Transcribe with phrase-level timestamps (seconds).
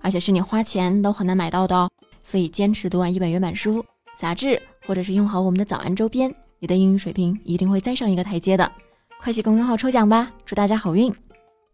[0.00, 1.90] 而且是你花钱都很难买到的哦。
[2.22, 3.84] 所以坚持读完一本原版书、
[4.16, 8.70] 杂志，或者是用好我们的早安周边，你的英语水平一定会再上一个台阶的。
[9.20, 11.14] 快去公众号抽奖吧，祝大家好运！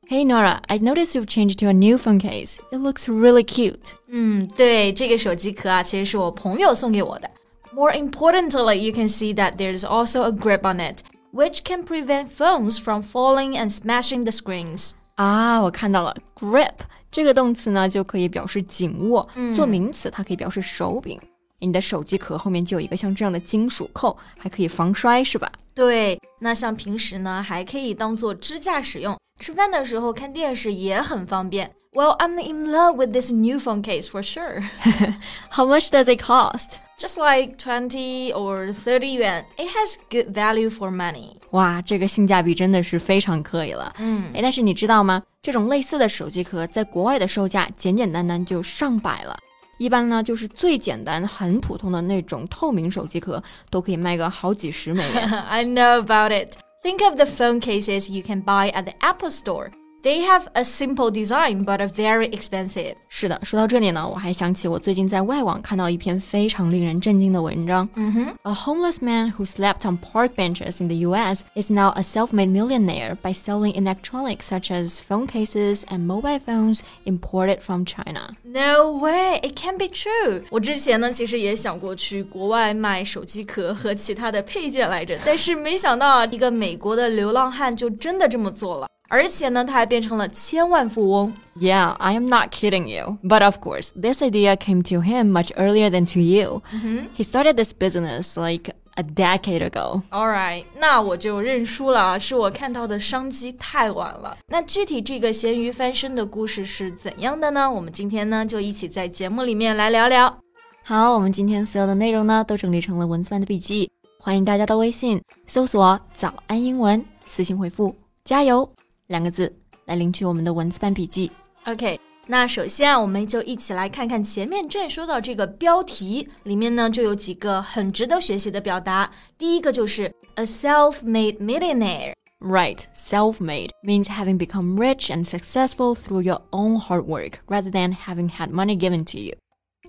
[0.08, 2.56] Hey Nora, I noticed you've changed to a new phone case.
[2.70, 3.92] It looks really cute.
[4.08, 7.30] 嗯，对，这个手机壳啊，其实是我朋友送给我的。
[7.72, 11.02] More importantly, you can see that there's also a grip on it,
[11.32, 14.92] which can prevent phones from falling and smashing the screens.
[15.17, 16.73] 啊，我看到了，grip
[17.11, 21.19] 这个动词呢，就可以表示紧握；做名词，它可以表示手柄。
[21.59, 25.51] 你的手机壳后面就有一个像这样的金属扣，还可以防摔，是吧？
[25.73, 29.17] 对，那像平时呢，还可以当做支架使用。
[29.39, 31.71] 吃饭的时候看电视也很方便。
[31.93, 34.61] Well, I'm in love with this new phone case for sure.
[35.49, 36.77] How much does it cost?
[36.98, 39.44] Just like 20 or 30 yuan.
[39.56, 41.36] It has good value for money.
[41.50, 43.92] 哇，这个性价比真的是非常可以了。
[43.98, 45.22] 嗯，哎，但是你知道吗？
[45.42, 49.36] 这种类似的手机壳在国外的售价简简单单就上百了。
[49.78, 55.28] 一般呢，就是最简单、很普通的那种透明手机壳，都可以卖个好几十美元。
[55.28, 56.56] I know about it.
[56.84, 59.70] Think of the phone cases you can buy at the Apple Store.
[60.02, 62.96] They have a simple design, but are very expensive.
[63.08, 67.88] 是的，说到这里呢，我还想起我最近在外网看到一篇非常令人震惊的文章。
[67.94, 71.44] 嗯哼，A homeless man who slept on park benches in the U.S.
[71.54, 76.80] is now a self-made millionaire by selling electronics such as phone cases and mobile phones
[77.04, 78.34] imported from China.
[78.42, 80.42] No way, it can't be true.
[80.50, 88.88] 我之前呢，其实也想过去国外卖手机壳和其他的配件来着，但是没想到一个美国的流浪汉就真的这么做了。
[89.09, 91.33] 而且呢，他还变成了千万富翁。
[91.59, 93.17] Yeah, I am not kidding you.
[93.23, 96.61] But of course, this idea came to him much earlier than to you.
[96.71, 97.07] Mm-hmm.
[97.15, 100.01] He started this business like a decade ago.
[100.09, 104.37] All right，那我就认输了啊，是我看到的商机太晚了。
[104.47, 107.71] 那具体这个咸鱼翻身的故事是怎样的呢？
[107.71, 110.37] 我们今天呢就一起在节目里面来聊聊。
[110.83, 113.89] 好，我们今天所有的内容呢都整理成了文字版的笔记，
[114.19, 117.95] 欢迎大家到微信搜索“早安英文”，私信回复
[118.25, 118.69] “加油”。
[119.07, 119.53] 两个字
[119.85, 121.31] 来领取我们的文字版笔记。
[121.65, 129.11] OK，那首先啊，我们就一起来看看前面正说到这个标题里面呢，就有几个很值得学习的表达。
[129.37, 132.13] 第一个就是 a self-made millionaire。
[132.39, 138.29] Right, self-made means having become rich and successful through your own hard work rather than having
[138.29, 139.35] had money given to you。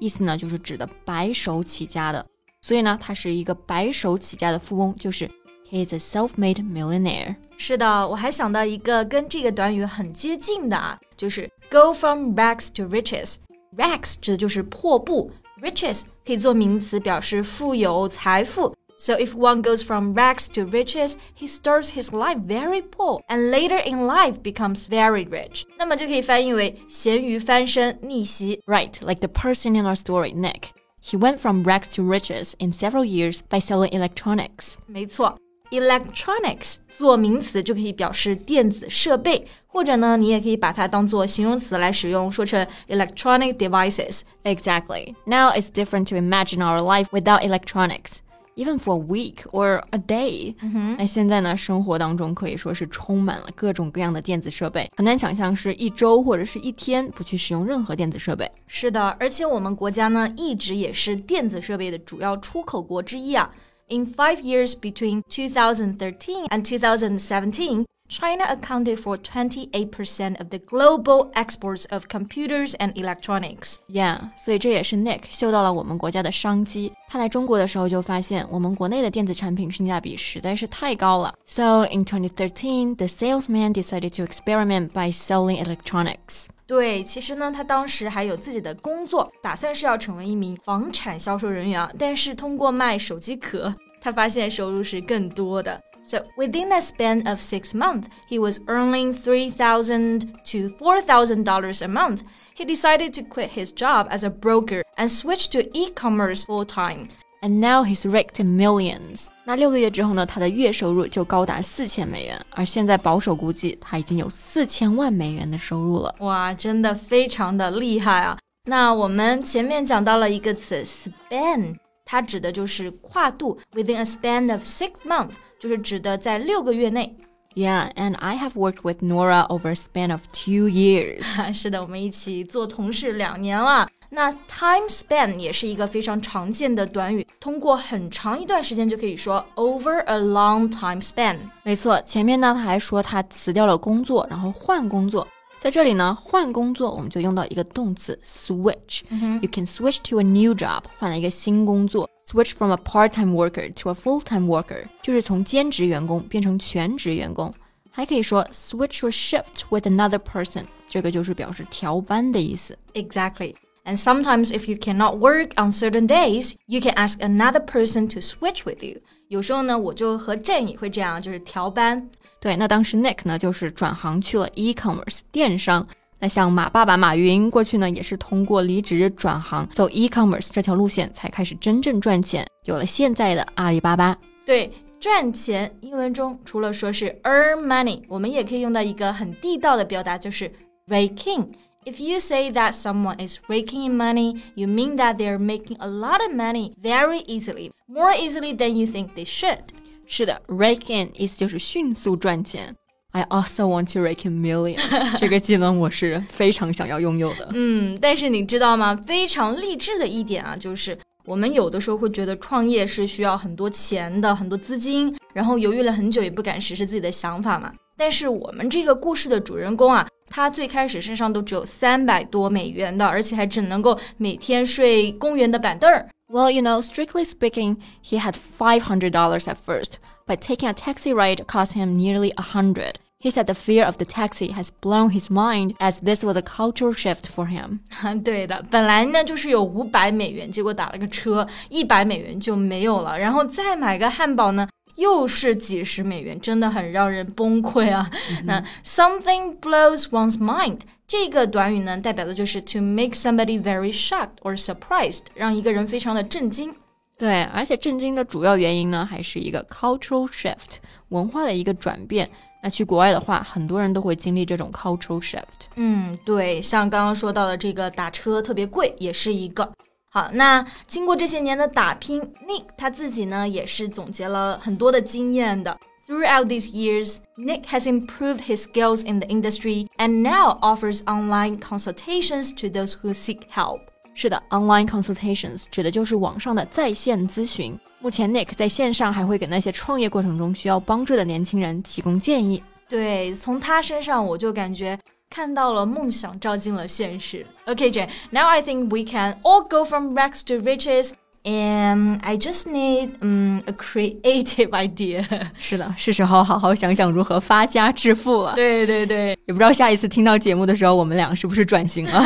[0.00, 2.24] 意思呢，就是指的白手起家的。
[2.62, 5.30] 所以呢，他是一个白手起家的富翁，就是
[5.69, 7.35] he is a self-made millionaire。
[7.57, 15.31] 是的，我还想到一个跟这个短语很接近的啊，就是 go from rags to riches。rags 指的就是破布，
[15.61, 18.75] riches 可以做名词，表示富有、财富。
[18.95, 23.81] So if one goes from rags to riches, he starts his life very poor and later
[23.83, 25.63] in life becomes very rich.
[25.77, 28.61] 那么就可以翻译为咸鱼翻身逆袭。
[28.65, 30.69] Right, like the person in our story, Nick.
[31.03, 34.75] He went from rags to riches in several years by selling electronics.
[34.85, 35.37] 没错。
[35.71, 44.21] Electronics 做名词就可以表示电子设备，或者呢，你也可以把它当做形容词来使用，说成 electronic devices.
[44.43, 45.15] Exactly.
[45.25, 48.17] Now it's different to imagine our life without electronics.
[48.55, 50.53] Even for a week or a day，
[50.99, 58.47] 那现在呢，生活当中可以说是充满了各种各样的电子设备，很难想象是一周或者是一天不去使用任何电子设备。
[58.67, 63.49] 是的，而且我们国家呢，一直也是电子设备的主要出口国之一啊。
[63.88, 71.85] In five years between 2013 and 2017, China accounted for 28% of the global exports
[71.89, 73.77] of computers and electronics.
[73.87, 76.93] Yeah，所以这也是 Nick 嗅到了我们国家的商机。
[77.09, 81.33] 他来中国的时候就发现，我们国内的电子产品性价比实在是太高了。
[81.47, 86.45] So in 2013, the salesman decided to experiment by selling electronics.
[86.67, 91.91] 对，其实呢，他当时还有自己的工作，打算是要成为一名房产销售人员啊。
[91.97, 95.81] 但是通过卖手机壳，他发现收入是更多的。
[96.07, 101.45] So within a span of six months, he was earning three thousand to four thousand
[101.45, 102.23] dollars a month.
[102.55, 107.07] He decided to quit his job as a broker and switch to e-commerce full time.
[107.41, 109.27] And now he's raked in millions。
[109.45, 116.13] 那六个月之后呢，他的月收入就高达四千美元，而现在保守估计他已经有四千万美元的收入了。
[116.19, 118.37] 哇，真的非常的厉害啊！
[118.65, 121.75] 那我们前面讲到了一个词 span，
[122.05, 127.15] 它指的就是跨度，within a span of six months， 就是指的在六个月内。
[127.55, 131.23] Yeah, and I have worked with Nora over a span of two years.
[131.53, 133.87] 是的，我们一起做同事两年了。
[134.09, 141.37] 那 time span 也是一个非常常见的短语，通过很长一段时间就可以说 over a long time span。
[141.63, 145.27] 没错，前面呢他还说他辞掉了工作，然后换工作。
[145.59, 152.09] 在这里呢，换工作我们就用到一个动词 switch。You can switch to a new job，换了一个新工作。
[152.27, 157.53] Switch from a part-time worker to a full-time worker，就是从兼职员工变成全职员工。
[157.91, 162.77] 还可以说 switch your shift with another person，这个就是表示调班的意思。
[162.93, 163.53] Exactly.
[163.85, 168.21] And sometimes, if you cannot work on certain days, you can ask another person to
[168.21, 169.01] switch with you.
[169.27, 172.09] 有时候呢，我就和 Jane 也会这样，就是调班。
[172.39, 175.85] 对，那当时 Nick 呢，就是转行去了 e-commerce 电商。
[176.20, 184.16] 那像马爸爸马云过去呢，也是通过离职转行走 e-commerce 这条路线，才开始真正赚钱，有了现在的阿里巴巴。
[184.44, 190.52] 对，赚钱，英文中除了说是 earn money，我们也可以用到一个很地道的表达，就是
[190.88, 191.52] rake in。
[191.84, 195.88] If you say that someone is raking in money, you mean that they are making a
[195.88, 199.60] lot of money very easily, more easily than you think they should.
[200.04, 202.74] 是的，rake in 意思就是迅速赚钱。
[203.17, 204.81] I also want to rake in millions
[205.19, 207.49] 这个技能我是非常想要拥有的。
[207.53, 208.99] 嗯，但是你知道吗？
[209.05, 217.71] 非常励志的一点啊，就是我们有的时候会觉得创业是需要很多钱的，很多资金，然后犹豫了很久也不敢实施自己的想法嘛。
[217.95, 226.09] 但是我们这个故事的主人公啊，他最开始身上都只有三百多美元的，而且还只能够每天睡公园的板凳儿。
[226.27, 231.73] Well, you know, strictly speaking, he had $500 at first, but taking a taxi ride cost
[231.73, 232.95] him nearly a hundred.
[233.19, 236.41] He said the fear of the taxi has blown his mind as this was a
[236.41, 237.79] cultural shift for him.
[238.21, 244.67] 对的，本来呢就是有五百美元，结果打了个车，一百美元就没有了，然后再买个汉堡呢，
[244.97, 248.11] 又是几十美元，真的很让人崩溃啊。
[248.43, 256.75] 那 something blows one's mind 这个短语呢，代表的就是 to make somebody very shocked or surprised，让一个人非常的震惊。
[257.17, 262.29] 对，而且震惊的主要原因呢，还是一个 cultural shift 文化的一个转变。
[262.61, 265.67] 那去国外的话，很多人都会经历这种 cultural shift。
[265.75, 269.71] 嗯，对，像刚刚说到的这个打车特别贵，也是一个。
[270.09, 275.77] 好，那经过这些年的打拼，Nick 他自己呢也是总结了很多的经验的。
[276.07, 282.53] Throughout these years, Nick has improved his skills in the industry and now offers online consultations
[282.57, 283.79] to those who seek help.
[284.17, 287.77] 是的，online consultations 指的就是网上的在线咨询。
[287.99, 292.61] 目前 Nick 在线上还会给那些创业过程中需要帮助的年轻人提供建议。
[292.87, 294.99] 对，从他身上我就感觉
[295.29, 297.45] 看到了梦想照进了现实。
[297.65, 301.11] Okay, Jen, now I think we can all go from rags to riches.
[301.45, 305.25] And I just need um a creative idea.
[305.57, 308.53] 是的，是时候好好想想如何发家致富了。
[308.55, 312.21] 对对对，也不知道下一次听到节目的时候，我们俩是不是转型了。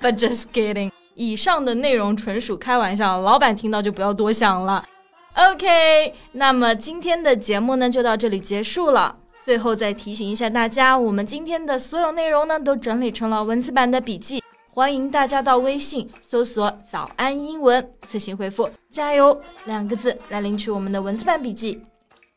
[0.00, 0.90] But just kidding.
[1.15, 4.85] 以上的内容纯属开玩笑，老板听到就不要多想了。
[5.33, 9.17] OK，那么今天的节目呢就到这里结束了。
[9.43, 14.41] 最后再提醒一下大家，我们今天的所有内容呢都整理成了文字版的笔记，
[14.73, 21.81] 欢迎大家到微信搜索“早安英文”，私信回复“加油”两个字来领取我们的文字版笔记。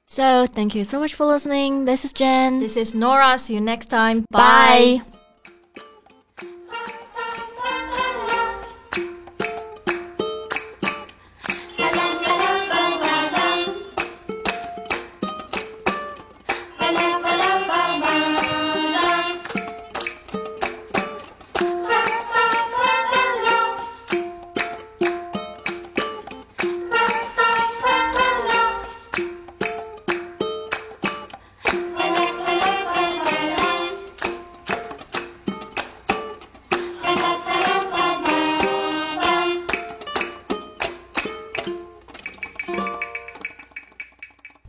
[0.06, 1.84] So thank you so much for listening.
[1.84, 2.60] This is Jen.
[2.60, 3.36] This is Nora.
[3.36, 4.24] See you next time.
[4.30, 5.17] Bye.